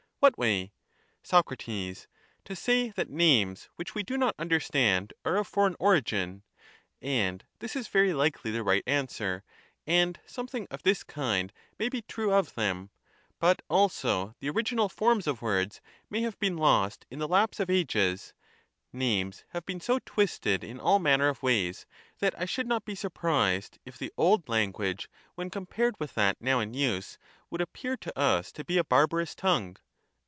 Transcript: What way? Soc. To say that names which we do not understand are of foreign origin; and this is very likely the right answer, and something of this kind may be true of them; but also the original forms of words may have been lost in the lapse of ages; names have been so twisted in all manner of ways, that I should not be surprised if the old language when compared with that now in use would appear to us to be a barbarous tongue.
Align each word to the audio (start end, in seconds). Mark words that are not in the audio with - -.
What 0.23 0.37
way? 0.37 0.71
Soc. 1.23 1.51
To 1.57 2.07
say 2.55 2.89
that 2.89 3.09
names 3.09 3.69
which 3.75 3.95
we 3.95 4.03
do 4.03 4.19
not 4.19 4.35
understand 4.37 5.13
are 5.25 5.35
of 5.37 5.47
foreign 5.47 5.75
origin; 5.79 6.43
and 7.01 7.43
this 7.57 7.75
is 7.75 7.87
very 7.87 8.13
likely 8.13 8.51
the 8.51 8.63
right 8.63 8.83
answer, 8.85 9.43
and 9.87 10.19
something 10.27 10.67
of 10.69 10.83
this 10.83 11.03
kind 11.03 11.51
may 11.79 11.89
be 11.89 12.03
true 12.03 12.31
of 12.31 12.53
them; 12.53 12.91
but 13.39 13.63
also 13.67 14.35
the 14.39 14.51
original 14.51 14.89
forms 14.89 15.25
of 15.25 15.41
words 15.41 15.81
may 16.07 16.21
have 16.21 16.37
been 16.37 16.55
lost 16.55 17.07
in 17.09 17.17
the 17.17 17.27
lapse 17.27 17.59
of 17.59 17.71
ages; 17.71 18.35
names 18.93 19.43
have 19.49 19.65
been 19.65 19.79
so 19.81 19.97
twisted 20.05 20.63
in 20.63 20.79
all 20.79 20.99
manner 20.99 21.29
of 21.29 21.41
ways, 21.41 21.87
that 22.19 22.39
I 22.39 22.45
should 22.45 22.67
not 22.67 22.85
be 22.85 22.93
surprised 22.93 23.79
if 23.85 23.97
the 23.97 24.13
old 24.17 24.47
language 24.47 25.09
when 25.33 25.49
compared 25.49 25.99
with 25.99 26.13
that 26.13 26.39
now 26.39 26.59
in 26.59 26.75
use 26.75 27.17
would 27.49 27.59
appear 27.61 27.97
to 27.97 28.15
us 28.15 28.51
to 28.51 28.63
be 28.63 28.77
a 28.77 28.83
barbarous 28.83 29.33
tongue. 29.33 29.77